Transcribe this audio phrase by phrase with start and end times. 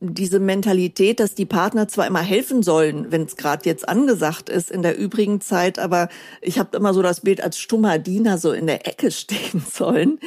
[0.00, 4.70] diese Mentalität, dass die Partner zwar immer helfen sollen, wenn es gerade jetzt angesagt ist
[4.70, 6.08] in der übrigen Zeit, aber
[6.40, 10.18] ich habe immer so das Bild als stummer Diener so in der Ecke stehen sollen.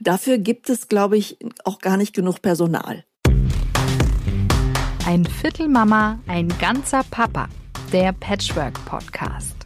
[0.00, 3.04] Dafür gibt es, glaube ich, auch gar nicht genug Personal.
[5.06, 7.48] Ein Viertel Mama, ein ganzer Papa.
[7.92, 9.61] Der Patchwork Podcast.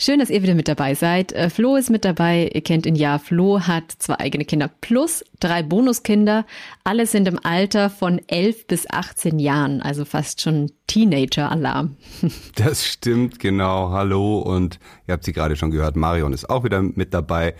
[0.00, 1.32] Schön, dass ihr wieder mit dabei seid.
[1.32, 2.48] Äh, Flo ist mit dabei.
[2.54, 3.18] Ihr kennt ihn ja.
[3.18, 6.46] Flo hat zwei eigene Kinder plus drei Bonuskinder.
[6.84, 11.96] Alle sind im Alter von 11 bis 18 Jahren, also fast schon Teenager-Alarm.
[12.54, 13.90] Das stimmt, genau.
[13.90, 14.38] Hallo.
[14.38, 14.78] Und
[15.08, 15.96] ihr habt sie gerade schon gehört.
[15.96, 17.56] Marion ist auch wieder mit dabei.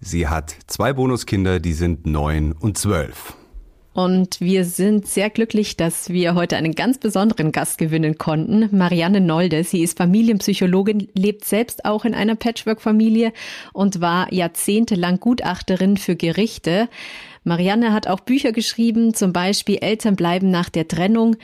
[0.00, 3.36] Sie hat zwei Bonuskinder, die sind neun und zwölf.
[3.96, 8.68] Und wir sind sehr glücklich, dass wir heute einen ganz besonderen Gast gewinnen konnten.
[8.76, 9.64] Marianne Nolde.
[9.64, 13.32] Sie ist Familienpsychologin, lebt selbst auch in einer Patchwork-Familie
[13.72, 16.90] und war jahrzehntelang Gutachterin für Gerichte.
[17.42, 21.36] Marianne hat auch Bücher geschrieben, zum Beispiel Eltern bleiben nach der Trennung.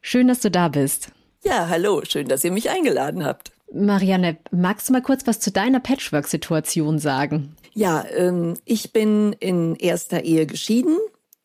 [0.00, 1.12] Schön, dass du da bist.
[1.44, 2.02] Ja, hallo.
[2.04, 3.52] Schön, dass ihr mich eingeladen habt.
[3.72, 7.54] Marianne, magst du mal kurz was zu deiner Patchwork-Situation sagen?
[7.72, 10.96] Ja, ähm, ich bin in erster Ehe geschieden,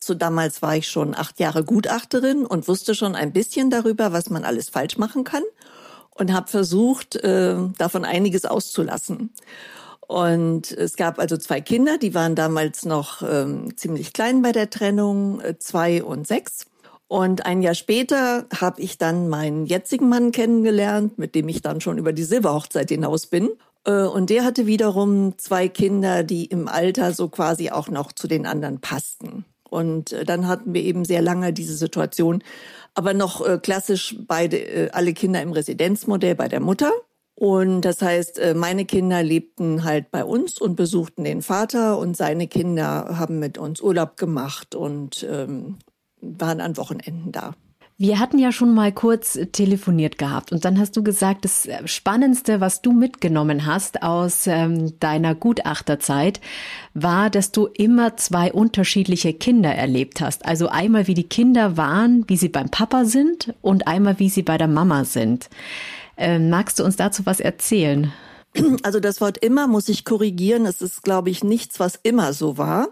[0.10, 4.32] zu damals war ich schon acht Jahre Gutachterin und wusste schon ein bisschen darüber, was
[4.32, 5.44] man alles falsch machen kann
[6.16, 9.30] und habe versucht, äh, davon einiges auszulassen.
[10.08, 14.72] Und es gab also zwei Kinder, die waren damals noch ähm, ziemlich klein bei der
[14.72, 16.66] Trennung, äh, zwei und sechs.
[17.08, 21.82] Und ein Jahr später habe ich dann meinen jetzigen Mann kennengelernt, mit dem ich dann
[21.82, 23.52] schon über die Silberhochzeit hinaus bin.
[23.86, 28.28] Äh, und der hatte wiederum zwei Kinder, die im Alter so quasi auch noch zu
[28.28, 29.46] den anderen passten.
[29.70, 32.44] Und äh, dann hatten wir eben sehr lange diese Situation,
[32.94, 36.92] aber noch äh, klassisch beide, äh, alle Kinder im Residenzmodell bei der Mutter.
[37.36, 42.48] Und das heißt, meine Kinder lebten halt bei uns und besuchten den Vater und seine
[42.48, 45.78] Kinder haben mit uns Urlaub gemacht und ähm,
[46.20, 47.56] waren an Wochenenden da.
[48.02, 52.62] Wir hatten ja schon mal kurz telefoniert gehabt und dann hast du gesagt, das Spannendste,
[52.62, 56.40] was du mitgenommen hast aus ähm, deiner Gutachterzeit,
[56.94, 60.46] war, dass du immer zwei unterschiedliche Kinder erlebt hast.
[60.46, 64.44] Also einmal, wie die Kinder waren, wie sie beim Papa sind und einmal, wie sie
[64.44, 65.50] bei der Mama sind.
[66.16, 68.14] Ähm, magst du uns dazu was erzählen?
[68.82, 70.66] Also das Wort immer muss ich korrigieren.
[70.66, 72.88] Es ist, glaube ich, nichts, was immer so war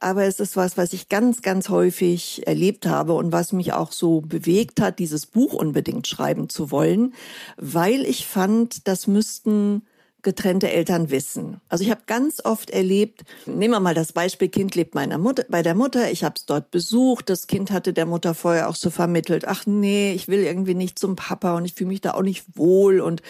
[0.00, 3.92] aber es ist was, was ich ganz, ganz häufig erlebt habe und was mich auch
[3.92, 7.14] so bewegt hat, dieses Buch unbedingt schreiben zu wollen,
[7.56, 9.82] weil ich fand, das müssten
[10.26, 11.60] getrennte Eltern wissen.
[11.68, 15.44] Also ich habe ganz oft erlebt, nehmen wir mal das Beispiel, Kind lebt meiner Mutter,
[15.48, 18.74] bei der Mutter, ich habe es dort besucht, das Kind hatte der Mutter vorher auch
[18.74, 22.14] so vermittelt, ach nee, ich will irgendwie nicht zum Papa und ich fühle mich da
[22.14, 23.22] auch nicht wohl und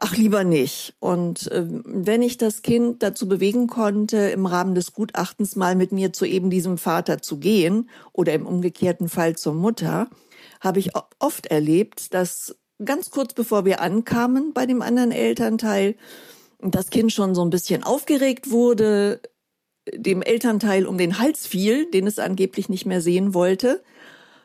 [0.00, 0.94] ach lieber nicht.
[1.00, 5.92] Und äh, wenn ich das Kind dazu bewegen konnte, im Rahmen des Gutachtens mal mit
[5.92, 10.08] mir zu eben diesem Vater zu gehen oder im umgekehrten Fall zur Mutter,
[10.60, 15.96] habe ich oft erlebt, dass ganz kurz bevor wir ankamen bei dem anderen Elternteil,
[16.60, 19.20] das Kind schon so ein bisschen aufgeregt wurde,
[19.92, 23.82] dem Elternteil um den Hals fiel, den es angeblich nicht mehr sehen wollte,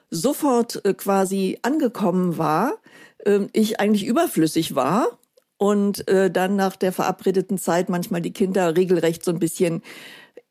[0.09, 2.75] sofort äh, quasi angekommen war,
[3.19, 5.19] äh, ich eigentlich überflüssig war
[5.57, 9.81] und äh, dann nach der verabredeten Zeit manchmal die Kinder regelrecht so ein bisschen,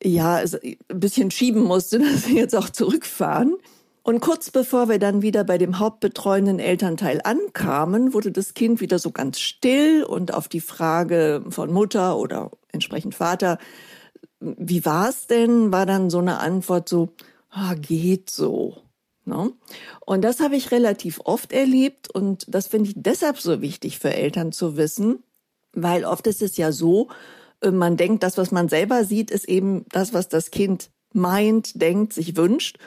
[0.03, 3.57] ja, ein bisschen schieben musste, dass sie jetzt auch zurückfahren.
[4.05, 8.99] Und kurz bevor wir dann wieder bei dem hauptbetreuenden Elternteil ankamen, wurde das Kind wieder
[8.99, 13.59] so ganz still und auf die Frage von Mutter oder entsprechend Vater,
[14.41, 17.11] wie war's denn, war dann so eine Antwort so,
[17.51, 18.83] ah, geht so.
[19.25, 19.53] Ne?
[20.00, 24.12] Und das habe ich relativ oft erlebt und das finde ich deshalb so wichtig für
[24.12, 25.22] Eltern zu wissen,
[25.72, 27.09] weil oft ist es ja so,
[27.60, 31.81] äh, man denkt, das, was man selber sieht, ist eben das, was das Kind meint,
[31.81, 32.78] denkt, sich wünscht.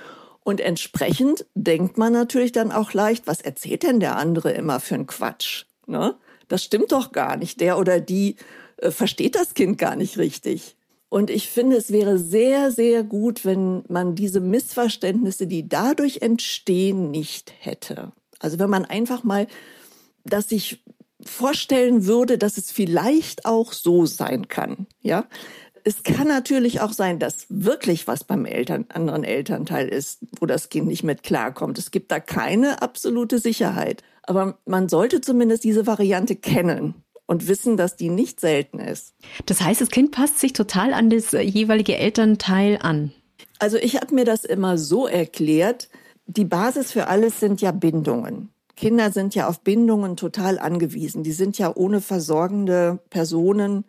[0.44, 4.96] Und entsprechend denkt man natürlich dann auch leicht, was erzählt denn der andere immer für
[4.96, 5.66] einen Quatsch?
[5.88, 6.16] Ne?
[6.48, 7.62] Das stimmt doch gar nicht.
[7.62, 8.36] Der oder die
[8.78, 10.75] äh, versteht das Kind gar nicht richtig.
[11.10, 17.12] Und ich finde, es wäre sehr, sehr gut, wenn man diese Missverständnisse, die dadurch entstehen,
[17.12, 18.12] nicht hätte.
[18.40, 19.48] Also wenn man einfach mal
[20.24, 20.84] das sich
[21.24, 25.26] vorstellen würde, dass es vielleicht auch so sein kann, ja.
[25.88, 30.70] Es kann natürlich auch sein, dass wirklich was beim Eltern, anderen Elternteil ist, wo das
[30.70, 31.78] Kind nicht mit klarkommt.
[31.78, 34.02] Es gibt da keine absolute Sicherheit.
[34.24, 39.14] Aber man sollte zumindest diese Variante kennen und wissen, dass die nicht selten ist.
[39.46, 43.12] Das heißt, das Kind passt sich total an das äh, jeweilige Elternteil an.
[43.60, 45.90] Also ich habe mir das immer so erklärt,
[46.28, 48.50] die Basis für alles sind ja Bindungen.
[48.76, 51.24] Kinder sind ja auf Bindungen total angewiesen.
[51.24, 53.86] Die sind ja ohne versorgende Personen,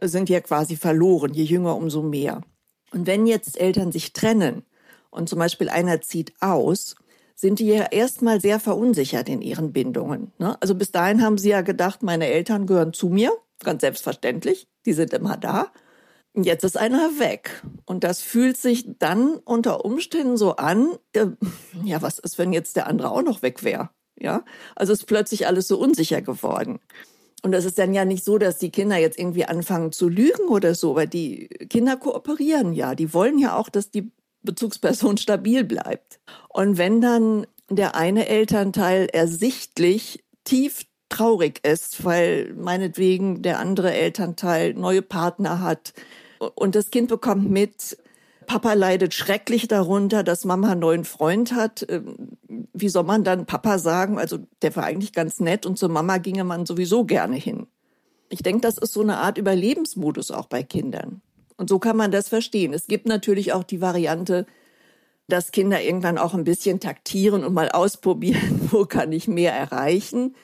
[0.00, 1.32] äh, sind ja quasi verloren.
[1.32, 2.42] Je jünger, umso mehr.
[2.92, 4.62] Und wenn jetzt Eltern sich trennen,
[5.16, 6.94] und zum Beispiel einer zieht aus,
[7.36, 10.32] sind die ja erstmal sehr verunsichert in ihren Bindungen.
[10.38, 10.60] Ne?
[10.60, 13.30] Also bis dahin haben sie ja gedacht, meine Eltern gehören zu mir,
[13.62, 15.70] ganz selbstverständlich, die sind immer da.
[16.34, 17.62] Jetzt ist einer weg.
[17.84, 21.26] Und das fühlt sich dann unter Umständen so an, äh,
[21.84, 23.90] ja, was ist, wenn jetzt der andere auch noch weg wäre?
[24.18, 24.44] Ja,
[24.74, 26.80] also ist plötzlich alles so unsicher geworden.
[27.42, 30.48] Und das ist dann ja nicht so, dass die Kinder jetzt irgendwie anfangen zu lügen
[30.48, 32.94] oder so, weil die Kinder kooperieren ja.
[32.94, 34.10] Die wollen ja auch, dass die
[34.46, 36.18] Bezugsperson stabil bleibt.
[36.48, 44.74] Und wenn dann der eine Elternteil ersichtlich tief traurig ist, weil meinetwegen der andere Elternteil
[44.74, 45.92] neue Partner hat
[46.54, 47.98] und das Kind bekommt mit,
[48.46, 51.84] Papa leidet schrecklich darunter, dass Mama einen neuen Freund hat.
[51.88, 52.38] Ähm,
[52.72, 54.18] wie soll man dann Papa sagen?
[54.18, 57.66] Also der war eigentlich ganz nett und zur Mama ginge man sowieso gerne hin.
[58.28, 61.22] Ich denke, das ist so eine Art Überlebensmodus auch bei Kindern.
[61.56, 62.72] Und so kann man das verstehen.
[62.74, 64.46] Es gibt natürlich auch die Variante,
[65.28, 70.36] dass Kinder irgendwann auch ein bisschen taktieren und mal ausprobieren, wo kann ich mehr erreichen.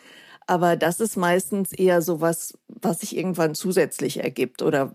[0.47, 4.94] Aber das ist meistens eher so was, was sich irgendwann zusätzlich ergibt oder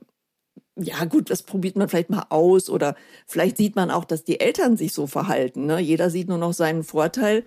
[0.80, 4.40] ja gut, das probiert man vielleicht mal aus oder vielleicht sieht man auch, dass die
[4.40, 5.66] Eltern sich so verhalten.
[5.66, 5.80] Ne?
[5.80, 7.44] Jeder sieht nur noch seinen Vorteil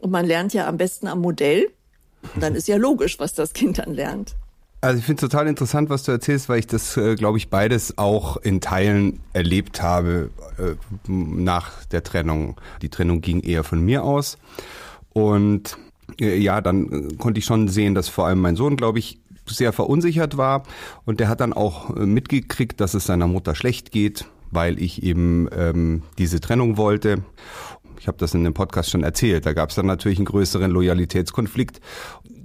[0.00, 1.70] und man lernt ja am besten am Modell.
[2.38, 4.36] Dann ist ja logisch, was das Kind dann lernt.
[4.82, 7.50] Also ich finde es total interessant, was du erzählst, weil ich das, äh, glaube ich,
[7.50, 10.74] beides auch in Teilen erlebt habe äh,
[11.06, 12.56] nach der Trennung.
[12.80, 14.38] Die Trennung ging eher von mir aus.
[15.12, 15.76] Und
[16.18, 19.72] äh, ja, dann konnte ich schon sehen, dass vor allem mein Sohn, glaube ich, sehr
[19.72, 20.62] verunsichert war.
[21.04, 25.02] Und der hat dann auch äh, mitgekriegt, dass es seiner Mutter schlecht geht, weil ich
[25.02, 27.22] eben ähm, diese Trennung wollte.
[28.00, 29.44] Ich habe das in dem Podcast schon erzählt.
[29.44, 31.80] Da gab es dann natürlich einen größeren Loyalitätskonflikt.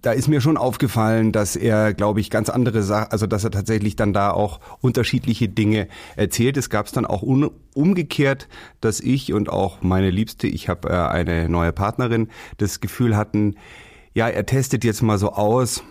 [0.01, 3.51] Da ist mir schon aufgefallen, dass er, glaube ich, ganz andere Sachen, also dass er
[3.51, 5.87] tatsächlich dann da auch unterschiedliche Dinge
[6.17, 6.57] erzählt.
[6.57, 8.49] Es gab es dann auch umgekehrt,
[8.81, 13.55] dass ich und auch meine Liebste, ich habe äh, eine neue Partnerin, das Gefühl hatten,
[14.13, 15.83] ja, er testet jetzt mal so aus,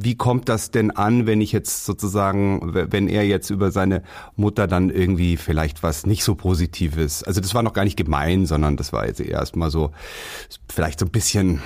[0.00, 4.04] wie kommt das denn an, wenn ich jetzt sozusagen, wenn er jetzt über seine
[4.36, 8.46] Mutter dann irgendwie vielleicht was nicht so Positives, also das war noch gar nicht gemein,
[8.46, 9.90] sondern das war jetzt erst mal so,
[10.68, 11.60] vielleicht so ein bisschen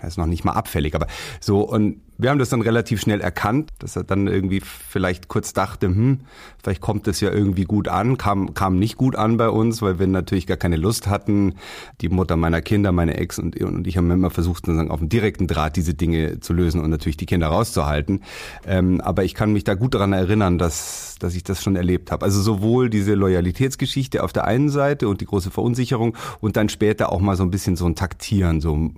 [0.00, 1.06] er ist noch nicht mal abfällig, aber
[1.40, 5.52] so und wir haben das dann relativ schnell erkannt, dass er dann irgendwie vielleicht kurz
[5.52, 6.20] dachte, hm,
[6.62, 9.98] vielleicht kommt das ja irgendwie gut an, kam kam nicht gut an bei uns, weil
[9.98, 11.54] wir natürlich gar keine Lust hatten.
[12.00, 15.08] Die Mutter meiner Kinder, meine Ex und, und ich haben immer versucht, sozusagen auf dem
[15.08, 18.22] direkten Draht diese Dinge zu lösen und natürlich die Kinder rauszuhalten.
[18.66, 22.10] Ähm, aber ich kann mich da gut daran erinnern, dass dass ich das schon erlebt
[22.12, 22.24] habe.
[22.24, 27.12] Also sowohl diese Loyalitätsgeschichte auf der einen Seite und die große Verunsicherung und dann später
[27.12, 28.90] auch mal so ein bisschen so ein Taktieren, so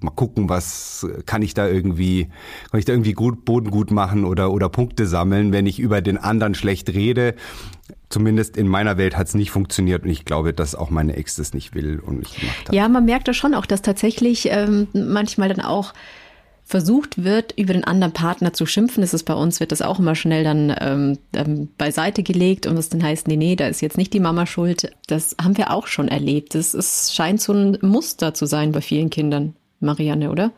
[0.00, 2.28] mal gucken, was kann ich da irgendwie,
[2.70, 6.02] kann ich da irgendwie gut Boden gut machen oder oder Punkte sammeln, wenn ich über
[6.02, 7.34] den anderen schlecht rede.
[8.08, 11.36] Zumindest in meiner Welt hat es nicht funktioniert und ich glaube, dass auch meine Ex
[11.36, 12.74] das nicht will und nicht gemacht hat.
[12.74, 15.92] Ja, man merkt das schon auch, dass tatsächlich ähm, manchmal dann auch
[16.66, 19.00] versucht wird, über den anderen Partner zu schimpfen.
[19.00, 22.76] Das ist bei uns, wird das auch immer schnell dann ähm, ähm, beiseite gelegt und
[22.76, 24.90] es dann heißt, nee, nee, da ist jetzt nicht die Mama schuld.
[25.06, 26.56] Das haben wir auch schon erlebt.
[26.56, 29.54] Das scheint so ein Muster zu sein bei vielen Kindern.
[29.80, 30.52] Marianne, oder?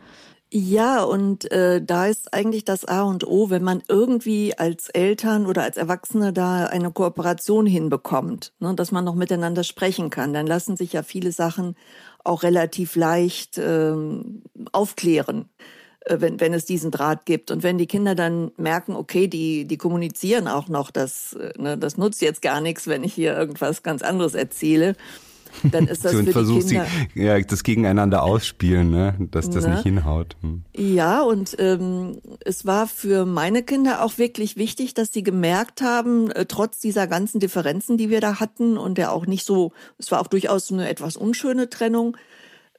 [0.50, 5.44] Ja, und äh, da ist eigentlich das A und O, wenn man irgendwie als Eltern
[5.44, 10.47] oder als Erwachsene da eine Kooperation hinbekommt, ne, dass man noch miteinander sprechen kann, dann
[10.47, 11.76] lassen sich ja viele Sachen
[12.25, 15.50] auch relativ leicht ähm, aufklären,
[16.07, 17.50] äh, wenn, wenn es diesen Draht gibt.
[17.50, 21.76] Und wenn die Kinder dann merken, okay, die, die kommunizieren auch noch, das, äh, ne,
[21.76, 24.97] das nutzt jetzt gar nichts, wenn ich hier irgendwas ganz anderes erzähle,
[25.62, 26.87] dann ist das so, für die Kinder...
[27.14, 29.14] Sie, ja, das gegeneinander ausspielen, ne?
[29.31, 29.75] dass das ne?
[29.75, 30.37] nicht hinhaut.
[30.43, 30.62] Hm.
[30.76, 36.31] Ja, und ähm, es war für meine Kinder auch wirklich wichtig, dass sie gemerkt haben,
[36.31, 40.11] äh, trotz dieser ganzen Differenzen, die wir da hatten und der auch nicht so, es
[40.11, 42.17] war auch durchaus eine etwas unschöne Trennung,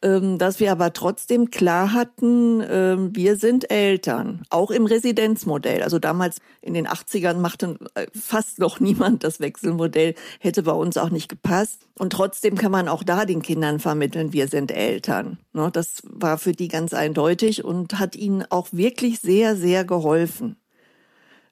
[0.02, 5.84] dass wir aber trotzdem klar hatten, ähm, wir sind Eltern, auch im Residenzmodell.
[5.84, 10.96] Also damals in den 80ern machte äh, fast noch niemand das Wechselmodell, hätte bei uns
[10.96, 11.86] auch nicht gepasst.
[11.98, 15.38] Und trotzdem kann man auch da den Kindern vermitteln, wir sind Eltern.
[15.52, 20.56] Ne, das war für die ganz eindeutig und hat ihnen auch wirklich sehr, sehr geholfen.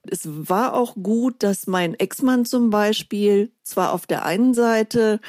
[0.09, 5.19] Es war auch gut, dass mein Ex-Mann zum Beispiel zwar auf der einen Seite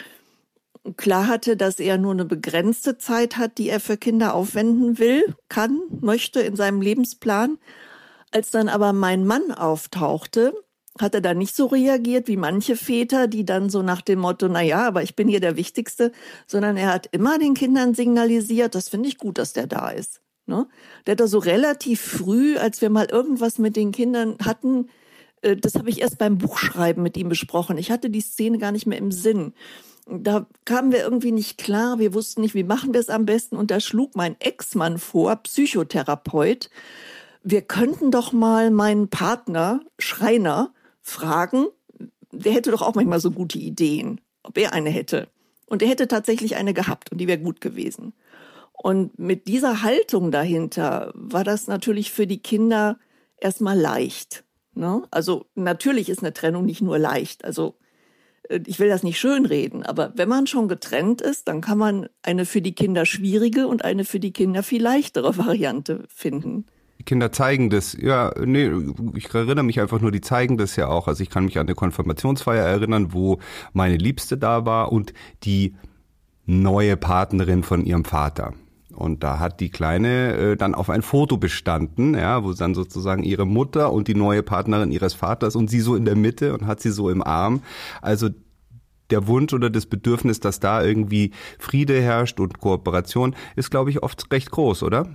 [0.97, 5.35] klar hatte, dass er nur eine begrenzte Zeit hat, die er für Kinder aufwenden will,
[5.49, 7.59] kann, möchte in seinem Lebensplan.
[8.30, 10.52] Als dann aber mein Mann auftauchte,
[11.00, 14.49] hat er da nicht so reagiert wie manche Väter, die dann so nach dem Motto,
[14.49, 16.12] na ja, aber ich bin hier der Wichtigste,
[16.47, 20.21] sondern er hat immer den Kindern signalisiert, das finde ich gut, dass der da ist.
[20.47, 20.66] Ne?
[21.07, 24.88] Der hat da so relativ früh, als wir mal irgendwas mit den Kindern hatten,
[25.42, 27.78] äh, das habe ich erst beim Buchschreiben mit ihm besprochen.
[27.78, 29.52] Ich hatte die Szene gar nicht mehr im Sinn
[30.11, 31.99] da kamen wir irgendwie nicht klar.
[31.99, 33.57] Wir wussten nicht, wie machen wir es am besten.
[33.57, 36.71] Und da schlug mein Ex-Mann vor, Psychotherapeut,
[37.43, 41.67] wir könnten doch mal meinen Partner, Schreiner, fragen,
[42.33, 45.29] der hätte doch auch manchmal so gute Ideen, ob er eine hätte.
[45.67, 48.15] Und er hätte tatsächlich eine gehabt und die wäre gut gewesen.
[48.73, 52.99] Und mit dieser Haltung dahinter war das natürlich für die Kinder
[53.38, 54.45] erstmal leicht.
[54.75, 55.03] Ne?
[55.11, 57.45] Also natürlich ist eine Trennung nicht nur leicht.
[57.45, 57.77] Also
[58.67, 62.47] ich will das nicht schönreden, aber wenn man schon getrennt ist, dann kann man eine
[62.47, 66.67] für die Kinder schwierige und eine für die Kinder viel leichtere Variante finden.
[66.99, 68.71] Die Kinder zeigen das, ja, nee,
[69.14, 71.07] ich erinnere mich einfach nur, die zeigen das ja auch.
[71.07, 73.38] Also ich kann mich an eine Konfirmationsfeier erinnern, wo
[73.73, 75.12] meine Liebste da war und
[75.45, 75.76] die
[76.45, 78.55] neue Partnerin von ihrem Vater.
[78.99, 83.23] Und da hat die Kleine äh, dann auf ein Foto bestanden, ja, wo dann sozusagen
[83.23, 86.67] ihre Mutter und die neue Partnerin ihres Vaters und sie so in der Mitte und
[86.67, 87.62] hat sie so im Arm.
[88.02, 88.28] Also
[89.11, 94.02] der Wunsch oder das Bedürfnis, dass da irgendwie Friede herrscht und Kooperation, ist, glaube ich,
[94.02, 95.07] oft recht groß, oder?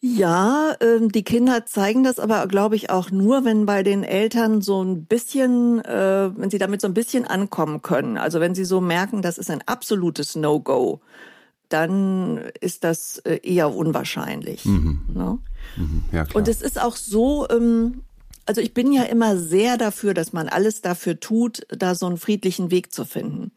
[0.00, 4.62] Ja, ähm, die Kinder zeigen das aber, glaube ich, auch nur, wenn bei den Eltern
[4.62, 8.16] so ein bisschen, äh, wenn sie damit so ein bisschen ankommen können.
[8.16, 11.02] Also wenn sie so merken, das ist ein absolutes No-Go
[11.68, 14.64] dann ist das äh, eher unwahrscheinlich.
[14.64, 15.00] Mhm.
[15.12, 15.38] Ne?
[15.76, 16.04] Mhm.
[16.12, 18.02] Ja, Und es ist auch so, ähm,
[18.46, 22.16] also ich bin ja immer sehr dafür, dass man alles dafür tut, da so einen
[22.16, 23.52] friedlichen Weg zu finden.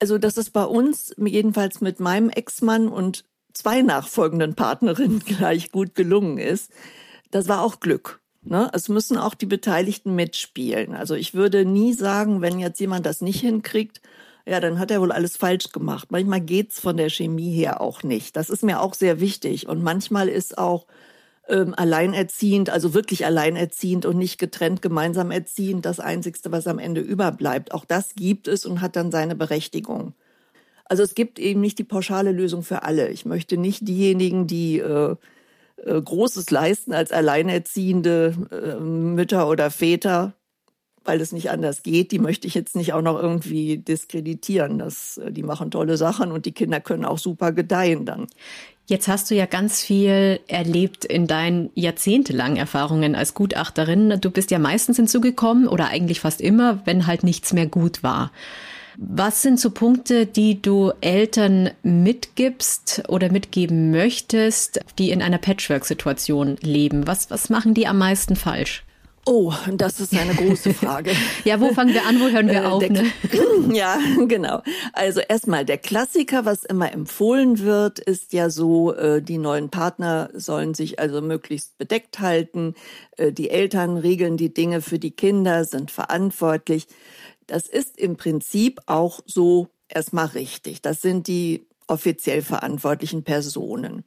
[0.00, 5.94] Also dass es bei uns, jedenfalls mit meinem Ex-Mann und zwei nachfolgenden Partnerinnen gleich gut
[5.94, 6.70] gelungen ist,
[7.30, 8.20] das war auch Glück.
[8.42, 8.70] Ne?
[8.72, 10.94] Es müssen auch die Beteiligten mitspielen.
[10.94, 14.00] Also ich würde nie sagen, wenn jetzt jemand das nicht hinkriegt,
[14.46, 16.10] ja, dann hat er wohl alles falsch gemacht.
[16.10, 18.36] Manchmal geht's von der Chemie her auch nicht.
[18.36, 19.68] Das ist mir auch sehr wichtig.
[19.68, 20.86] Und manchmal ist auch
[21.48, 27.00] ähm, alleinerziehend, also wirklich alleinerziehend und nicht getrennt gemeinsam erziehend, das Einzigste, was am Ende
[27.00, 27.72] überbleibt.
[27.72, 30.14] Auch das gibt es und hat dann seine Berechtigung.
[30.84, 33.08] Also es gibt eben nicht die pauschale Lösung für alle.
[33.08, 35.16] Ich möchte nicht diejenigen, die äh,
[35.76, 40.34] äh, Großes leisten als alleinerziehende äh, Mütter oder Väter,
[41.04, 44.78] weil es nicht anders geht, die möchte ich jetzt nicht auch noch irgendwie diskreditieren.
[44.78, 48.26] Das, äh, die machen tolle Sachen und die Kinder können auch super gedeihen dann.
[48.86, 54.18] Jetzt hast du ja ganz viel erlebt in deinen jahrzehntelangen Erfahrungen als Gutachterin.
[54.20, 58.32] Du bist ja meistens hinzugekommen oder eigentlich fast immer, wenn halt nichts mehr gut war.
[58.98, 66.56] Was sind so Punkte, die du Eltern mitgibst oder mitgeben möchtest, die in einer Patchwork-Situation
[66.60, 67.06] leben?
[67.06, 68.84] Was, was machen die am meisten falsch?
[69.24, 71.12] Oh, das ist eine große Frage.
[71.44, 72.88] ja, wo fangen wir an, wo hören wir äh, auf?
[72.88, 73.12] Ne?
[73.72, 74.62] ja, genau.
[74.92, 80.28] Also erstmal der Klassiker, was immer empfohlen wird, ist ja so, äh, die neuen Partner
[80.34, 82.74] sollen sich also möglichst bedeckt halten.
[83.16, 86.88] Äh, die Eltern regeln die Dinge für die Kinder, sind verantwortlich.
[87.46, 90.82] Das ist im Prinzip auch so erstmal richtig.
[90.82, 94.04] Das sind die offiziell verantwortlichen Personen.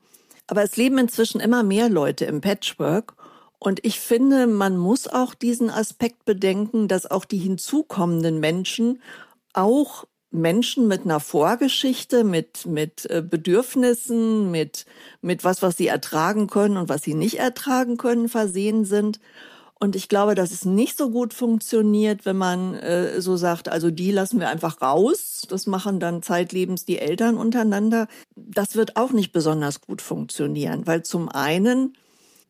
[0.48, 3.16] Aber es leben inzwischen immer mehr Leute im Patchwork
[3.60, 9.02] und ich finde, man muss auch diesen Aspekt bedenken, dass auch die hinzukommenden Menschen
[9.54, 14.86] auch Menschen mit einer Vorgeschichte, mit, mit äh, Bedürfnissen, mit,
[15.22, 19.20] mit was, was sie ertragen können und was sie nicht ertragen können, versehen sind.
[19.78, 23.92] Und ich glaube, dass es nicht so gut funktioniert, wenn man äh, so sagt, also
[23.92, 25.44] die lassen wir einfach raus.
[25.50, 28.08] Das machen dann zeitlebens die Eltern untereinander.
[28.36, 31.98] Das wird auch nicht besonders gut funktionieren, weil zum einen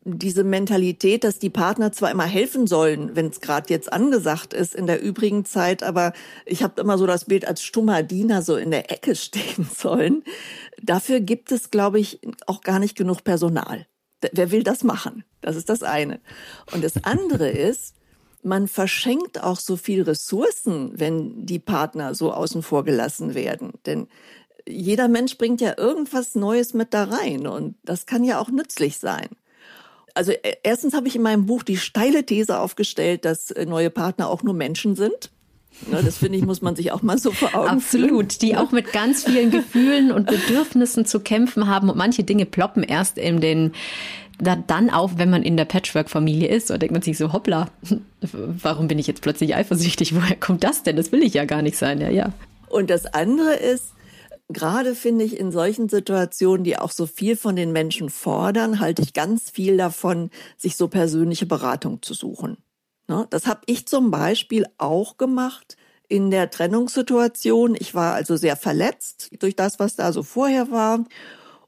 [0.07, 4.75] diese Mentalität, dass die Partner zwar immer helfen sollen, wenn es gerade jetzt angesagt ist
[4.75, 6.13] in der übrigen Zeit, aber
[6.45, 10.23] ich habe immer so das Bild als stummer Diener so in der Ecke stehen sollen.
[10.81, 13.87] Dafür gibt es, glaube ich, auch gar nicht genug Personal.
[14.31, 15.23] Wer will das machen?
[15.41, 16.19] Das ist das eine.
[16.71, 17.95] Und das andere ist,
[18.43, 23.73] man verschenkt auch so viel Ressourcen, wenn die Partner so außen vor gelassen werden.
[23.87, 24.07] Denn
[24.67, 28.99] jeder Mensch bringt ja irgendwas Neues mit da rein und das kann ja auch nützlich
[28.99, 29.29] sein.
[30.15, 33.91] Also äh, erstens habe ich in meinem Buch die steile These aufgestellt, dass äh, neue
[33.91, 35.29] Partner auch nur Menschen sind.
[35.91, 38.39] Ne, das finde ich, muss man sich auch mal so vor Augen Absolut, fühlen.
[38.41, 42.81] die auch mit ganz vielen Gefühlen und Bedürfnissen zu kämpfen haben und manche Dinge ploppen
[42.81, 43.73] erst in den
[44.39, 47.69] dann auf, wenn man in der Patchwork-Familie ist, und denkt man sich so, hoppla,
[48.19, 50.13] warum bin ich jetzt plötzlich eifersüchtig?
[50.13, 50.97] Woher kommt das denn?
[50.97, 52.33] Das will ich ja gar nicht sein, ja, ja.
[52.67, 53.93] Und das andere ist,
[54.49, 59.01] gerade finde ich in solchen Situationen, die auch so viel von den Menschen fordern, halte
[59.01, 62.57] ich ganz viel davon, sich so persönliche Beratung zu suchen.
[63.07, 63.27] Ne?
[63.29, 67.75] Das habe ich zum Beispiel auch gemacht in der Trennungssituation.
[67.79, 71.05] Ich war also sehr verletzt durch das, was da so vorher war.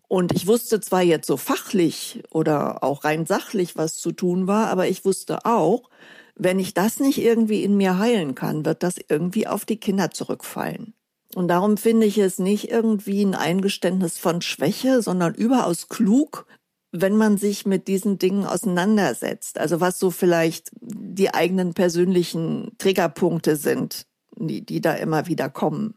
[0.07, 4.67] Und ich wusste zwar jetzt so fachlich oder auch rein sachlich, was zu tun war,
[4.67, 5.89] aber ich wusste auch,
[6.35, 10.11] wenn ich das nicht irgendwie in mir heilen kann, wird das irgendwie auf die Kinder
[10.11, 10.93] zurückfallen.
[11.35, 16.45] Und darum finde ich es nicht irgendwie ein Eingeständnis von Schwäche, sondern überaus klug,
[16.91, 19.59] wenn man sich mit diesen Dingen auseinandersetzt.
[19.59, 25.95] Also was so vielleicht die eigenen persönlichen Triggerpunkte sind, die, die da immer wieder kommen.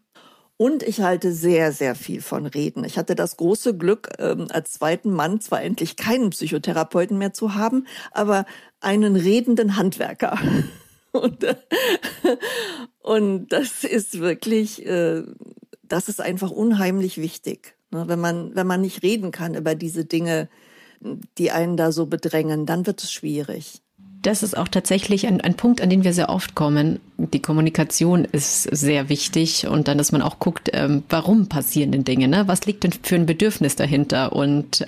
[0.57, 2.85] Und ich halte sehr, sehr viel von Reden.
[2.85, 7.55] Ich hatte das große Glück, ähm, als zweiten Mann zwar endlich keinen Psychotherapeuten mehr zu
[7.55, 8.45] haben, aber
[8.81, 10.39] einen redenden Handwerker.
[11.13, 11.45] Und,
[13.01, 15.23] und das ist wirklich, äh,
[15.83, 17.75] das ist einfach unheimlich wichtig.
[17.91, 18.05] Ne?
[18.07, 20.49] Wenn man, wenn man nicht reden kann über diese Dinge,
[21.39, 23.81] die einen da so bedrängen, dann wird es schwierig.
[24.23, 27.01] Das ist auch tatsächlich ein, ein Punkt, an den wir sehr oft kommen.
[27.17, 32.05] Die Kommunikation ist sehr wichtig und dann, dass man auch guckt, ähm, warum passieren denn
[32.05, 32.47] Dinge, ne?
[32.47, 34.35] Was liegt denn für ein Bedürfnis dahinter?
[34.35, 34.85] Und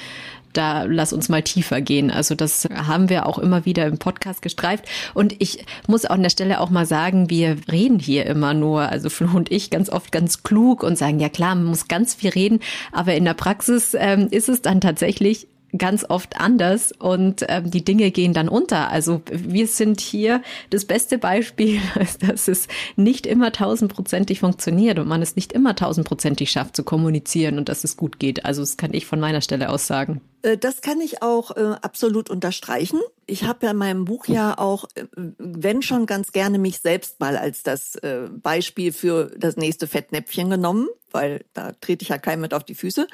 [0.53, 2.11] da lass uns mal tiefer gehen.
[2.11, 4.85] Also das haben wir auch immer wieder im Podcast gestreift.
[5.15, 8.83] Und ich muss auch an der Stelle auch mal sagen, wir reden hier immer nur,
[8.83, 12.15] also Flo und ich ganz oft ganz klug und sagen, ja klar, man muss ganz
[12.15, 12.61] viel reden.
[12.93, 17.85] Aber in der Praxis ähm, ist es dann tatsächlich ganz oft anders und ähm, die
[17.85, 18.91] Dinge gehen dann unter.
[18.91, 21.81] Also wir sind hier das beste Beispiel,
[22.21, 27.59] dass es nicht immer tausendprozentig funktioniert und man es nicht immer tausendprozentig schafft zu kommunizieren
[27.59, 28.45] und dass es gut geht.
[28.45, 30.21] Also das kann ich von meiner Stelle aus sagen.
[30.43, 33.01] Äh, das kann ich auch äh, absolut unterstreichen.
[33.27, 37.21] Ich habe ja in meinem Buch ja auch, äh, wenn schon ganz gerne mich selbst
[37.21, 42.19] mal als das äh, Beispiel für das nächste Fettnäpfchen genommen, weil da trete ich ja
[42.19, 43.07] keinem mit auf die Füße.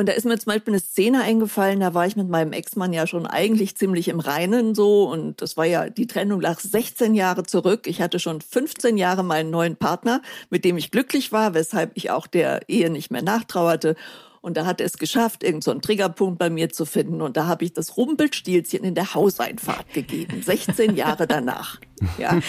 [0.00, 2.94] Und da ist mir zum Beispiel eine Szene eingefallen, da war ich mit meinem Ex-Mann
[2.94, 7.14] ja schon eigentlich ziemlich im Reinen so und das war ja, die Trennung lag 16
[7.14, 7.86] Jahre zurück.
[7.86, 12.10] Ich hatte schon 15 Jahre meinen neuen Partner, mit dem ich glücklich war, weshalb ich
[12.10, 13.94] auch der Ehe nicht mehr nachtrauerte.
[14.42, 17.20] Und da hat er es geschafft, irgendeinen so Triggerpunkt bei mir zu finden.
[17.20, 21.78] Und da habe ich das Rumpelstilzchen in der Hauseinfahrt gegeben, 16 Jahre danach.
[22.16, 22.32] Ja.
[22.32, 22.42] und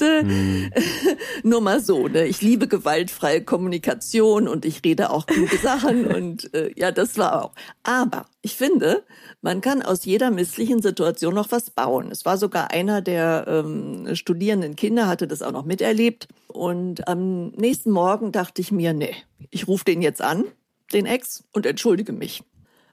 [0.00, 0.70] äh,
[1.42, 2.26] nur mal so, ne?
[2.26, 7.44] ich liebe gewaltfreie Kommunikation und ich rede auch kluge Sachen und äh, ja, das war
[7.44, 7.52] auch.
[7.82, 9.04] Aber ich finde,
[9.42, 12.10] man kann aus jeder misslichen Situation noch was bauen.
[12.10, 16.28] Es war sogar einer der ähm, studierenden Kinder, hatte das auch noch miterlebt.
[16.46, 19.14] Und am nächsten Morgen dachte ich mir, nee,
[19.50, 20.46] ich rufe den jetzt an,
[20.94, 22.42] den Ex, und entschuldige mich.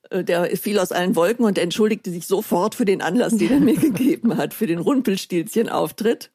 [0.10, 3.62] Äh, der fiel aus allen Wolken und entschuldigte sich sofort für den Anlass, den er
[3.62, 6.32] mir gegeben hat, für den Rumpelstilzchen-Auftritt.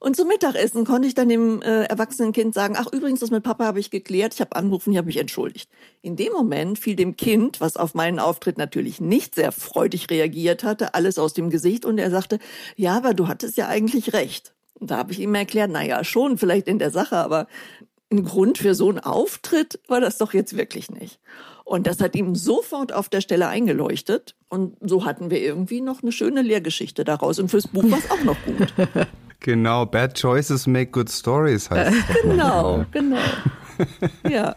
[0.00, 3.42] Und zum Mittagessen konnte ich dann dem äh, erwachsenen Kind sagen, ach übrigens, das mit
[3.42, 5.68] Papa habe ich geklärt, ich habe angerufen, ich habe mich entschuldigt.
[6.02, 10.62] In dem Moment fiel dem Kind, was auf meinen Auftritt natürlich nicht sehr freudig reagiert
[10.62, 12.38] hatte, alles aus dem Gesicht und er sagte,
[12.76, 14.54] ja, aber du hattest ja eigentlich recht.
[14.74, 17.48] Und da habe ich ihm erklärt, na ja, schon, vielleicht in der Sache, aber
[18.10, 21.20] ein Grund für so einen Auftritt war das doch jetzt wirklich nicht.
[21.64, 24.34] Und das hat ihm sofort auf der Stelle eingeleuchtet.
[24.48, 27.38] Und so hatten wir irgendwie noch eine schöne Lehrgeschichte daraus.
[27.38, 28.72] Und fürs Buch war es auch noch gut.
[29.40, 32.22] Genau, Bad Choices Make Good Stories heißt es.
[32.22, 33.18] genau, genau.
[34.28, 34.56] Ja,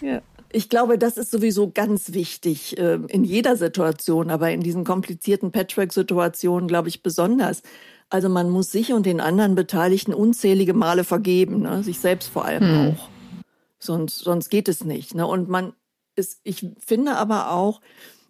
[0.00, 0.22] ja.
[0.52, 5.50] Ich glaube, das ist sowieso ganz wichtig äh, in jeder Situation, aber in diesen komplizierten
[5.52, 7.62] Patchwork-Situationen, glaube ich, besonders.
[8.10, 11.82] Also man muss sich und den anderen Beteiligten unzählige Male vergeben, ne?
[11.84, 12.94] sich selbst vor allem hm.
[12.94, 13.08] auch.
[13.78, 15.14] Sonst, sonst geht es nicht.
[15.14, 15.26] Ne?
[15.26, 15.72] Und man
[16.20, 17.80] ist, ich finde aber auch,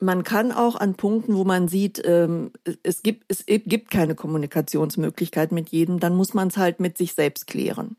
[0.00, 5.52] man kann auch an Punkten, wo man sieht, ähm, es, gibt, es gibt keine Kommunikationsmöglichkeit
[5.52, 7.96] mit jedem, dann muss man es halt mit sich selbst klären,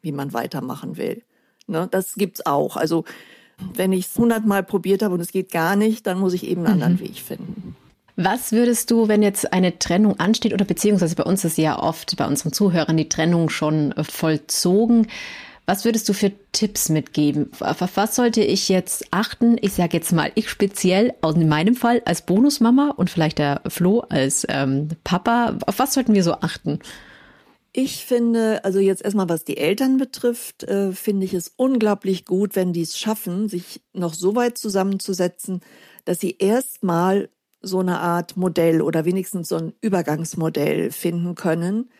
[0.00, 1.22] wie man weitermachen will.
[1.66, 1.86] Ne?
[1.90, 2.76] Das gibt's auch.
[2.76, 3.04] Also
[3.74, 6.64] wenn ich es hundertmal probiert habe und es geht gar nicht, dann muss ich eben
[6.64, 7.00] einen anderen mhm.
[7.00, 7.76] Weg finden.
[8.16, 12.16] Was würdest du, wenn jetzt eine Trennung ansteht oder beziehungsweise bei uns ist ja oft
[12.16, 15.08] bei unseren Zuhörern die Trennung schon vollzogen,
[15.66, 17.50] was würdest du für Tipps mitgeben?
[17.60, 19.56] Auf was sollte ich jetzt achten?
[19.60, 24.00] Ich sage jetzt mal, ich speziell, in meinem Fall als Bonusmama und vielleicht der Flo
[24.00, 25.58] als ähm, Papa.
[25.66, 26.80] Auf was sollten wir so achten?
[27.72, 32.54] Ich finde, also jetzt erstmal was die Eltern betrifft, äh, finde ich es unglaublich gut,
[32.54, 35.60] wenn die es schaffen, sich noch so weit zusammenzusetzen,
[36.04, 37.30] dass sie erstmal
[37.62, 41.90] so eine Art Modell oder wenigstens so ein Übergangsmodell finden können,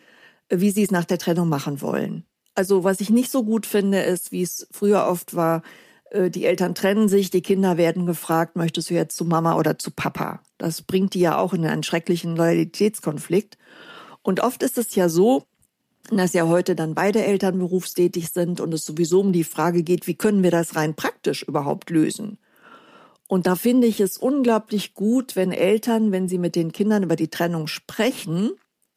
[0.49, 2.25] wie sie es nach der Trennung machen wollen.
[2.55, 5.63] Also was ich nicht so gut finde, ist, wie es früher oft war,
[6.11, 9.79] äh, die Eltern trennen sich, die Kinder werden gefragt, möchtest du jetzt zu Mama oder
[9.79, 10.41] zu Papa?
[10.59, 13.59] Das bringt die ja auch in einen schrecklichen Loyalitätskonflikt.
[14.23, 15.45] Und oft ist es ja so,
[16.11, 20.07] dass ja heute dann beide Eltern berufstätig sind und es sowieso um die Frage geht,
[20.07, 22.39] wie können wir das rein praktisch überhaupt lösen?
[23.27, 27.17] Und da finde ich es unglaublich gut, wenn Eltern, wenn sie mit den Kindern über
[27.17, 28.51] die Trennung sprechen,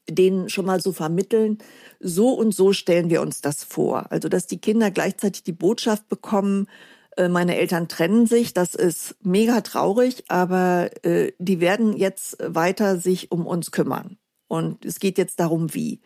[0.10, 1.58] denen schon mal so vermitteln,
[2.00, 4.12] so und so stellen wir uns das vor.
[4.12, 6.68] Also, dass die Kinder gleichzeitig die Botschaft bekommen,
[7.18, 12.98] äh, meine Eltern trennen sich, das ist mega traurig, aber äh, die werden jetzt weiter
[12.98, 14.18] sich um uns kümmern.
[14.48, 16.00] Und es geht jetzt darum, wie.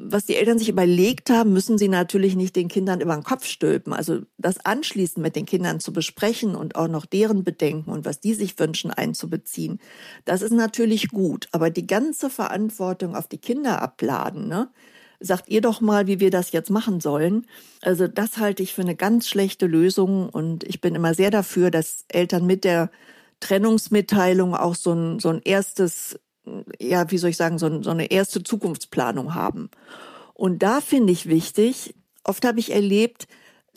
[0.00, 3.44] Was die Eltern sich überlegt haben, müssen sie natürlich nicht den Kindern über den Kopf
[3.44, 3.92] stülpen.
[3.92, 8.20] Also das anschließend mit den Kindern zu besprechen und auch noch deren Bedenken und was
[8.20, 9.80] die sich wünschen einzubeziehen,
[10.24, 11.48] das ist natürlich gut.
[11.52, 14.70] Aber die ganze Verantwortung auf die Kinder abladen, ne?
[15.20, 17.44] Sagt ihr doch mal, wie wir das jetzt machen sollen.
[17.82, 21.72] Also das halte ich für eine ganz schlechte Lösung und ich bin immer sehr dafür,
[21.72, 22.88] dass Eltern mit der
[23.40, 26.20] Trennungsmitteilung auch so ein, so ein erstes
[26.78, 29.70] ja, wie soll ich sagen, so, so eine erste Zukunftsplanung haben.
[30.34, 33.26] Und da finde ich wichtig, oft habe ich erlebt,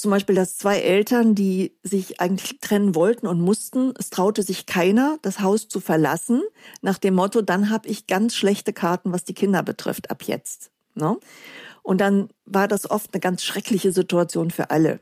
[0.01, 4.65] zum Beispiel, dass zwei Eltern, die sich eigentlich trennen wollten und mussten, es traute sich
[4.65, 6.41] keiner, das Haus zu verlassen,
[6.81, 10.71] nach dem Motto, dann habe ich ganz schlechte Karten, was die Kinder betrifft, ab jetzt.
[10.95, 11.17] Ne?
[11.83, 14.99] Und dann war das oft eine ganz schreckliche Situation für alle.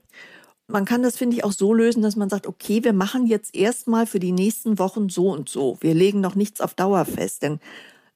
[0.72, 3.56] Man kann das, finde ich, auch so lösen, dass man sagt, okay, wir machen jetzt
[3.56, 5.78] erstmal für die nächsten Wochen so und so.
[5.82, 7.60] Wir legen noch nichts auf Dauer fest, denn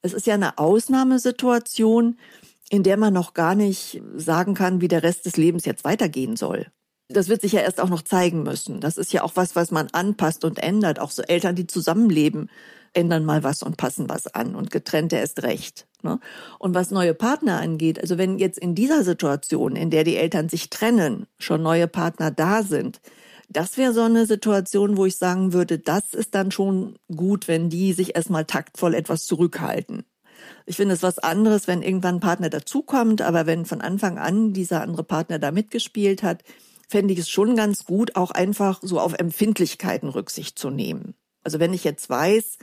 [0.04, 2.20] es ist ja eine Ausnahmesituation,
[2.70, 6.36] in der man noch gar nicht sagen kann, wie der Rest des Lebens jetzt weitergehen
[6.36, 6.68] soll.
[7.10, 8.80] Das wird sich ja erst auch noch zeigen müssen.
[8.82, 11.00] Das ist ja auch was, was man anpasst und ändert.
[11.00, 12.52] Auch so Eltern, die zusammenleben,
[12.94, 15.88] ändern mal was und passen was an und getrennte erst recht.
[16.04, 16.20] Ne?
[16.60, 20.50] Und was neue Partner angeht, also wenn jetzt in dieser Situation, in der die Eltern
[20.50, 23.02] sich trennen, schon neue Partner da sind,
[23.50, 27.70] das wäre so eine Situation, wo ich sagen würde, das ist dann schon gut, wenn
[27.70, 30.06] die sich erstmal taktvoll etwas zurückhalten.
[30.66, 34.54] Ich finde es was anderes, wenn irgendwann ein Partner dazukommt, aber wenn von Anfang an
[34.54, 36.44] dieser andere Partner da mitgespielt hat,
[36.90, 41.16] fände ich es schon ganz gut, auch einfach so auf Empfindlichkeiten Rücksicht zu nehmen.
[41.44, 42.58] Also wenn ich jetzt weiß,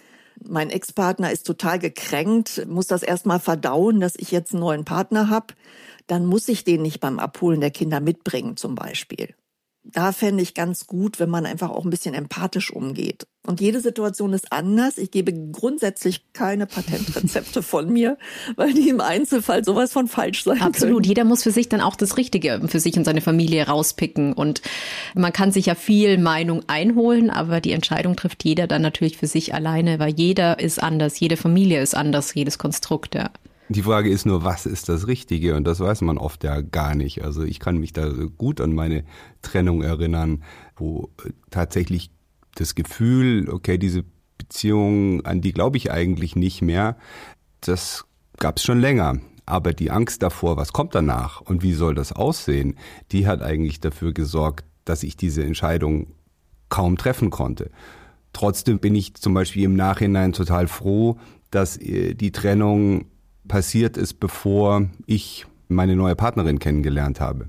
[0.46, 5.29] mein Ex-Partner ist total gekränkt, muss das erstmal verdauen, dass ich jetzt einen neuen Partner
[5.29, 5.55] habe,
[6.07, 9.35] dann muss ich den nicht beim Abholen der Kinder mitbringen zum Beispiel
[9.82, 13.26] da fände ich ganz gut, wenn man einfach auch ein bisschen empathisch umgeht.
[13.46, 14.98] Und jede Situation ist anders.
[14.98, 18.18] Ich gebe grundsätzlich keine Patentrezepte von mir,
[18.56, 20.96] weil die im Einzelfall sowas von falsch sein Absolut.
[20.96, 21.04] Können.
[21.04, 24.34] Jeder muss für sich dann auch das Richtige für sich und seine Familie rauspicken.
[24.34, 24.60] Und
[25.14, 29.26] man kann sich ja viel Meinung einholen, aber die Entscheidung trifft jeder dann natürlich für
[29.26, 33.30] sich alleine, weil jeder ist anders, jede Familie ist anders, jedes Konstrukt, ja.
[33.72, 35.54] Die Frage ist nur, was ist das Richtige?
[35.54, 37.22] Und das weiß man oft ja gar nicht.
[37.22, 39.04] Also ich kann mich da gut an meine
[39.42, 40.42] Trennung erinnern,
[40.74, 41.11] wo
[41.50, 42.11] tatsächlich
[42.56, 44.02] das Gefühl, okay, diese
[44.38, 46.96] Beziehung, an die glaube ich eigentlich nicht mehr,
[47.61, 48.06] das
[48.38, 49.20] gab es schon länger.
[49.46, 52.76] Aber die Angst davor, was kommt danach und wie soll das aussehen,
[53.12, 56.09] die hat eigentlich dafür gesorgt, dass ich diese Entscheidung
[56.70, 57.70] kaum treffen konnte.
[58.33, 61.20] Trotzdem bin ich zum Beispiel im Nachhinein total froh,
[61.52, 63.06] dass äh, die Trennung
[63.50, 67.48] passiert ist, bevor ich meine neue Partnerin kennengelernt habe.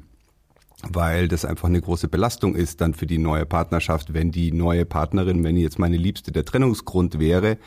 [0.90, 4.84] Weil das einfach eine große Belastung ist dann für die neue Partnerschaft, wenn die neue
[4.84, 7.60] Partnerin, wenn jetzt meine Liebste der Trennungsgrund wäre,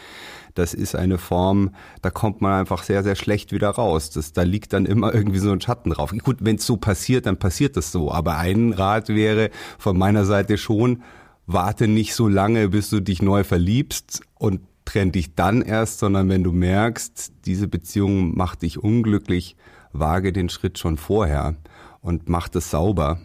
[0.55, 4.11] das ist eine Form, da kommt man einfach sehr, sehr schlecht wieder raus.
[4.11, 6.12] Das, da liegt dann immer irgendwie so ein Schatten drauf.
[6.25, 8.11] Gut, wenn es so passiert, dann passiert das so.
[8.11, 11.03] Aber ein Rat wäre von meiner Seite schon,
[11.47, 16.29] warte nicht so lange, bis du dich neu verliebst und trenn dich dann erst, sondern
[16.29, 19.57] wenn du merkst, diese Beziehung macht dich unglücklich,
[19.92, 21.57] wage den Schritt schon vorher
[22.01, 23.18] und mach das sauber.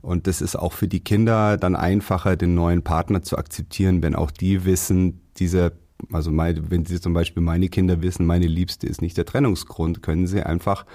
[0.00, 4.14] Und das ist auch für die Kinder dann einfacher, den neuen Partner zu akzeptieren, wenn
[4.14, 5.72] auch die wissen, dieser
[6.12, 10.02] also meine, wenn sie zum Beispiel meine Kinder wissen, meine Liebste ist nicht der Trennungsgrund,
[10.02, 10.86] können sie einfach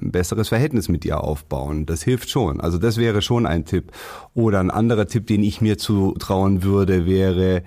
[0.00, 1.86] ein besseres Verhältnis mit ihr aufbauen.
[1.86, 2.60] Das hilft schon.
[2.60, 3.92] Also das wäre schon ein Tipp.
[4.34, 7.62] Oder ein anderer Tipp, den ich mir zutrauen würde, wäre,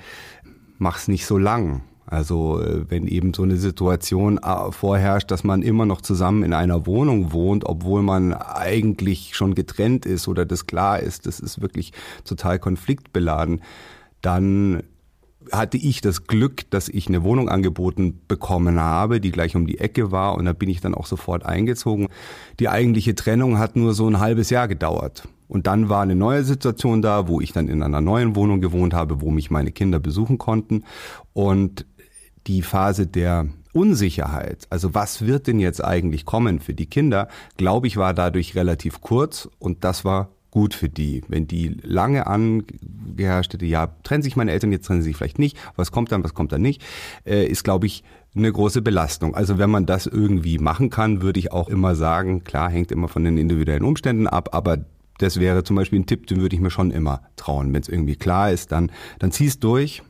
[0.82, 1.84] mach's nicht so lang.
[2.08, 6.54] Also äh, wenn eben so eine Situation äh, vorherrscht, dass man immer noch zusammen in
[6.54, 11.62] einer Wohnung wohnt, obwohl man eigentlich schon getrennt ist oder das klar ist, das ist
[11.62, 11.94] wirklich
[12.26, 13.62] total konfliktbeladen,
[14.22, 14.84] dann
[15.51, 19.80] hatte ich das Glück, dass ich eine Wohnung angeboten bekommen habe, die gleich um die
[19.80, 22.08] Ecke war und da bin ich dann auch sofort eingezogen.
[22.60, 25.27] Die eigentliche Trennung hat nur so ein halbes Jahr gedauert.
[25.47, 28.93] Und dann war eine neue Situation da, wo ich dann in einer neuen Wohnung gewohnt
[28.93, 30.86] habe, wo mich meine Kinder besuchen konnten.
[31.34, 31.86] Und
[32.47, 37.27] die Phase der Unsicherheit, also was wird denn jetzt eigentlich kommen für die Kinder,
[37.58, 41.24] glaube ich, war dadurch relativ kurz und das war gut für die.
[41.28, 45.40] Wenn die lange angeherrscht hätte, ja, trennen sich meine Eltern, jetzt trennen sie sich vielleicht
[45.40, 46.84] nicht, was kommt dann, was kommt dann nicht,
[47.26, 48.04] äh, ist, glaube ich,
[48.36, 49.36] eine große Belastung.
[49.36, 53.08] Also wenn man das irgendwie machen kann, würde ich auch immer sagen, klar, hängt immer
[53.08, 54.86] von den individuellen Umständen ab, aber
[55.18, 57.74] das wäre zum Beispiel ein Tipp, den würde ich mir schon immer trauen.
[57.74, 60.02] Wenn es irgendwie klar ist, dann, dann zieh's durch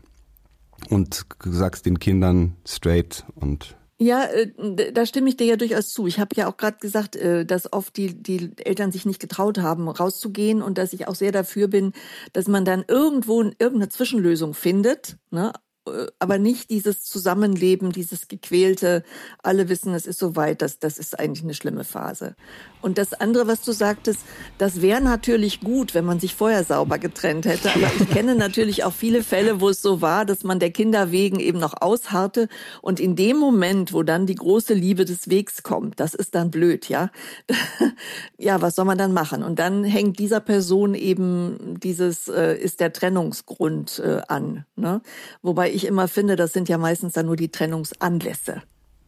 [0.89, 6.07] und sagst den Kindern straight und ja, äh, da stimme ich dir ja durchaus zu.
[6.07, 9.59] Ich habe ja auch gerade gesagt, äh, dass oft die, die Eltern sich nicht getraut
[9.59, 11.93] haben, rauszugehen und dass ich auch sehr dafür bin,
[12.33, 15.17] dass man dann irgendwo irgendeine Zwischenlösung findet.
[15.29, 15.53] Ne?
[15.87, 19.03] Äh, aber nicht dieses Zusammenleben, dieses gequälte,
[19.41, 22.35] alle wissen, es ist soweit, das, das ist eigentlich eine schlimme Phase.
[22.81, 24.21] Und das andere, was du sagtest,
[24.57, 27.71] das wäre natürlich gut, wenn man sich vorher sauber getrennt hätte.
[27.73, 31.11] Aber ich kenne natürlich auch viele Fälle, wo es so war, dass man der Kinder
[31.11, 32.47] wegen eben noch ausharrte.
[32.81, 36.51] Und in dem Moment, wo dann die große Liebe des Wegs kommt, das ist dann
[36.51, 37.09] blöd, ja.
[38.37, 39.43] ja, was soll man dann machen?
[39.43, 44.65] Und dann hängt dieser Person eben dieses, äh, ist der Trennungsgrund äh, an.
[44.75, 45.01] Ne?
[45.41, 48.61] Wobei ich immer finde, das sind ja meistens dann nur die Trennungsanlässe.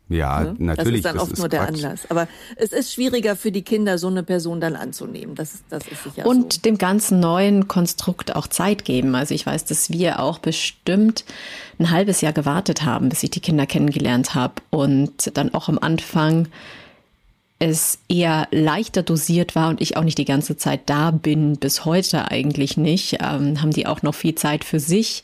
[0.10, 0.56] Ja, ne?
[0.60, 0.78] natürlich.
[0.86, 1.76] Das ist dann das oft ist nur der Quatsch.
[1.76, 2.12] Anlass.
[2.12, 5.36] Aber es ist schwieriger für die Kinder, so eine Person dann anzunehmen.
[5.36, 6.62] Das, das ist sicher Und so.
[6.62, 9.16] dem ganzen neuen Konstrukt auch Zeit geben.
[9.16, 11.24] Also ich weiß, dass wir auch bestimmt
[11.80, 14.56] ein halbes Jahr gewartet haben, bis ich die Kinder kennengelernt habe.
[14.70, 16.48] Und dann auch am Anfang
[17.60, 21.86] es eher leichter dosiert war und ich auch nicht die ganze Zeit da bin, bis
[21.86, 25.24] heute eigentlich nicht, ähm, haben die auch noch viel Zeit für sich.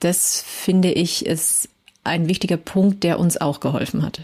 [0.00, 1.68] Das finde ich ist
[2.04, 4.22] ein wichtiger Punkt, der uns auch geholfen hat.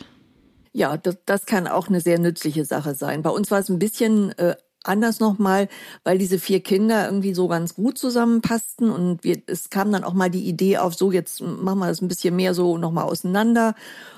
[0.73, 3.23] Ja, das, das kann auch eine sehr nützliche Sache sein.
[3.23, 5.69] Bei uns war es ein bisschen äh, anders nochmal,
[6.05, 10.13] weil diese vier Kinder irgendwie so ganz gut zusammenpassten und wir, es kam dann auch
[10.13, 13.75] mal die Idee auf, so jetzt machen wir das ein bisschen mehr so nochmal auseinander.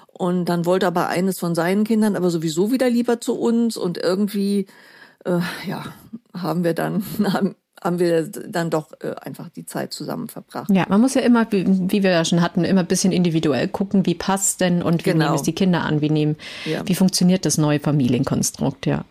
[0.06, 3.98] Und dann wollte aber eines von seinen Kindern aber sowieso wieder lieber zu uns und
[3.98, 4.66] irgendwie,
[5.24, 5.84] äh, ja,
[6.34, 7.04] haben wir dann,
[7.82, 10.70] haben, wir dann doch äh, einfach die Zeit zusammen verbracht.
[10.70, 13.68] Ja, man muss ja immer, wie, wie wir ja schon hatten, immer ein bisschen individuell
[13.68, 15.26] gucken, wie passt denn und wie genau.
[15.26, 16.86] nehmen es die Kinder an, wie nehmen, ja.
[16.86, 19.04] wie funktioniert das neue Familienkonstrukt, ja.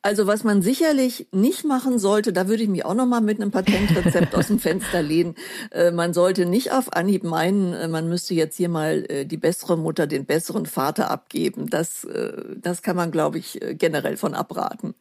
[0.00, 3.40] Also was man sicherlich nicht machen sollte, da würde ich mich auch noch mal mit
[3.40, 5.34] einem Patentrezept aus dem Fenster lehnen.
[5.72, 9.36] Äh, man sollte nicht auf Anhieb meinen, äh, man müsste jetzt hier mal äh, die
[9.36, 11.68] bessere Mutter, den besseren Vater abgeben.
[11.68, 14.94] Das, äh, das kann man, glaube ich, generell von abraten.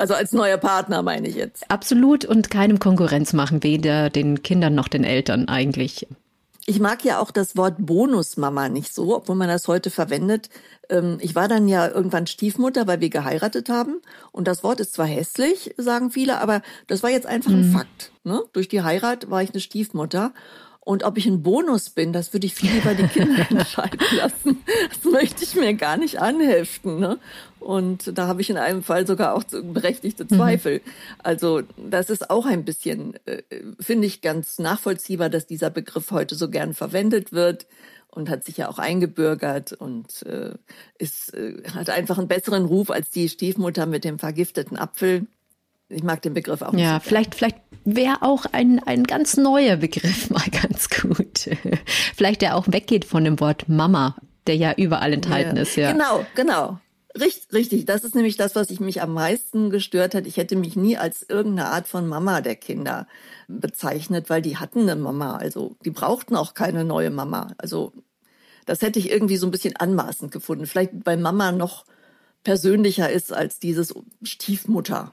[0.00, 1.70] Also als neuer Partner meine ich jetzt.
[1.70, 6.06] Absolut und keinem Konkurrenz machen, weder den Kindern noch den Eltern eigentlich.
[6.64, 10.48] Ich mag ja auch das Wort Bonusmama nicht so, obwohl man das heute verwendet.
[10.88, 14.00] Ähm, ich war dann ja irgendwann Stiefmutter, weil wir geheiratet haben.
[14.32, 17.72] Und das Wort ist zwar hässlich, sagen viele, aber das war jetzt einfach ein mhm.
[17.72, 18.10] Fakt.
[18.24, 18.42] Ne?
[18.54, 20.32] Durch die Heirat war ich eine Stiefmutter.
[20.82, 24.64] Und ob ich ein Bonus bin, das würde ich viel lieber die Kinder entscheiden lassen.
[24.88, 26.98] Das möchte ich mir gar nicht anheften.
[26.98, 27.18] Ne?
[27.58, 30.28] Und da habe ich in einem Fall sogar auch berechtigte mhm.
[30.30, 30.74] Zweifel.
[30.76, 30.90] Mhm.
[31.18, 33.42] Also das ist auch ein bisschen, äh,
[33.78, 37.66] finde ich, ganz nachvollziehbar, dass dieser Begriff heute so gern verwendet wird
[38.08, 40.54] und hat sich ja auch eingebürgert und äh,
[40.98, 45.26] ist, äh, hat einfach einen besseren Ruf als die Stiefmutter mit dem vergifteten Apfel.
[45.90, 46.72] Ich mag den Begriff auch.
[46.72, 51.50] Ja, vielleicht, vielleicht wäre auch ein, ein ganz neuer Begriff mal ganz gut.
[52.16, 55.62] vielleicht der auch weggeht von dem Wort Mama, der ja überall enthalten ja.
[55.62, 55.76] ist.
[55.76, 55.92] Ja.
[55.92, 56.78] Genau, genau.
[57.18, 57.84] Richtig, richtig.
[57.86, 60.26] Das ist nämlich das, was ich mich am meisten gestört hat.
[60.26, 63.08] Ich hätte mich nie als irgendeine Art von Mama der Kinder
[63.48, 65.36] bezeichnet, weil die hatten eine Mama.
[65.36, 67.52] Also die brauchten auch keine neue Mama.
[67.58, 67.92] Also
[68.64, 70.66] das hätte ich irgendwie so ein bisschen anmaßend gefunden.
[70.66, 71.84] Vielleicht bei Mama noch
[72.44, 75.12] persönlicher ist als dieses Stiefmutter.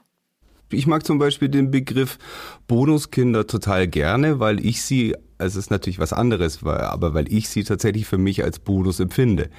[0.70, 2.18] Ich mag zum Beispiel den Begriff
[2.66, 7.64] Bonuskinder total gerne, weil ich sie, es ist natürlich was anderes, aber weil ich sie
[7.64, 9.50] tatsächlich für mich als Bonus empfinde.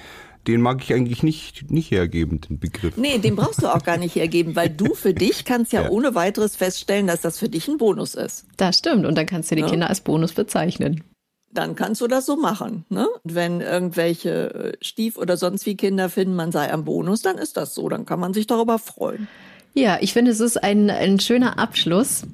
[0.46, 2.96] Den mag ich eigentlich nicht, nicht hergeben, den Begriff.
[2.96, 5.90] Nee, den brauchst du auch gar nicht hergeben, weil du für dich kannst ja, ja.
[5.90, 8.46] ohne weiteres feststellen, dass das für dich ein Bonus ist.
[8.56, 9.04] Das stimmt.
[9.04, 9.68] Und dann kannst du die ja.
[9.68, 11.04] Kinder als Bonus bezeichnen
[11.52, 12.84] dann kannst du das so machen.
[12.88, 13.08] Ne?
[13.24, 17.56] Wenn irgendwelche äh, Stief- oder sonst wie Kinder finden, man sei am Bonus, dann ist
[17.56, 17.88] das so.
[17.88, 19.28] Dann kann man sich darüber freuen.
[19.74, 22.24] Ja, ich finde, es ist ein, ein schöner Abschluss.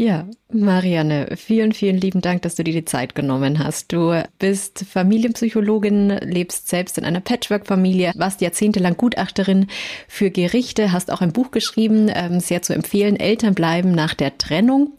[0.00, 3.92] Ja, Marianne, vielen, vielen lieben Dank, dass du dir die Zeit genommen hast.
[3.92, 9.66] Du bist Familienpsychologin, lebst selbst in einer Patchwork-Familie, warst jahrzehntelang Gutachterin
[10.06, 14.38] für Gerichte, hast auch ein Buch geschrieben, ähm, sehr zu empfehlen, Eltern bleiben nach der
[14.38, 14.92] Trennung.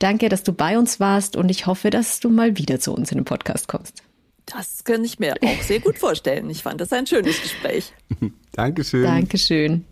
[0.00, 3.12] Danke, dass du bei uns warst und ich hoffe, dass du mal wieder zu uns
[3.12, 4.02] in den Podcast kommst.
[4.46, 6.50] Das kann ich mir auch sehr gut vorstellen.
[6.50, 7.92] Ich fand das ein schönes Gespräch.
[8.52, 9.04] Dankeschön.
[9.04, 9.84] Dankeschön.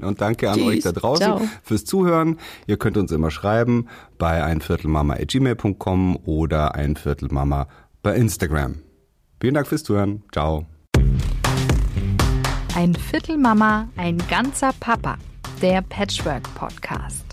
[0.00, 0.66] Und danke an Tschüss.
[0.66, 1.40] euch da draußen Ciao.
[1.62, 2.38] fürs Zuhören.
[2.66, 7.68] Ihr könnt uns immer schreiben bei einviertelmama.gmail.com oder einviertelmama
[8.02, 8.76] bei Instagram.
[9.40, 10.24] Vielen Dank fürs Zuhören.
[10.32, 10.66] Ciao.
[12.74, 15.16] Ein Viertel Mama, ein ganzer Papa.
[15.62, 17.23] Der Patchwork Podcast.